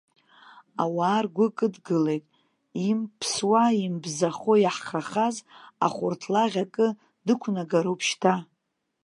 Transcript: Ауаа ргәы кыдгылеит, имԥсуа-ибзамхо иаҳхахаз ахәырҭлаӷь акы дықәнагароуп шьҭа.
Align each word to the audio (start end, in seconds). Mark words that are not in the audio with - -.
Ауаа 0.83 1.19
ргәы 1.23 1.45
кыдгылеит, 1.57 2.25
имԥсуа-ибзамхо 2.87 4.53
иаҳхахаз 4.59 5.35
ахәырҭлаӷь 5.85 6.57
акы 6.63 6.87
дықәнагароуп 7.25 8.01
шьҭа. 8.07 8.35